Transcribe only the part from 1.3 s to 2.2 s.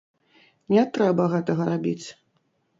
гэтага рабіць.